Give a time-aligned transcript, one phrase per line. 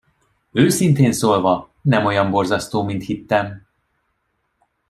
[0.51, 3.67] Őszintén szólva nem olyan borzasztó, mint hittem.